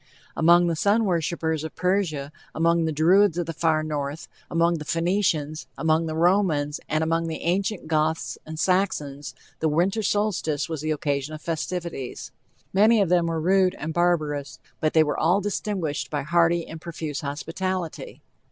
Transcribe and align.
Among 0.35 0.65
the 0.65 0.75
sun 0.75 1.05
worshipers 1.05 1.63
of 1.63 1.75
Persia, 1.75 2.31
among 2.55 2.85
the 2.85 2.91
Druids 2.91 3.37
of 3.37 3.45
the 3.45 3.53
far 3.53 3.83
north, 3.83 4.27
among 4.49 4.79
the 4.79 4.83
Phoenicians, 4.83 5.67
among 5.77 6.07
the 6.07 6.15
Romans, 6.15 6.79
and 6.89 7.03
among 7.03 7.27
the 7.27 7.43
ancient 7.43 7.87
Goths 7.87 8.35
and 8.43 8.57
Saxons 8.59 9.35
the 9.59 9.69
winter 9.69 10.01
solstice 10.01 10.67
was 10.67 10.81
the 10.81 10.89
occasion 10.89 11.35
of 11.35 11.41
festivities. 11.43 12.31
Many 12.73 12.99
of 12.99 13.09
them 13.09 13.27
were 13.27 13.39
rude 13.39 13.75
and 13.77 13.93
barbarous, 13.93 14.57
but 14.79 14.93
they 14.93 15.03
were 15.03 15.19
all 15.19 15.39
distinguished 15.39 16.09
by 16.09 16.23
hearty 16.23 16.65
and 16.65 16.81
profuse 16.81 17.21
hospitality. 17.21 18.23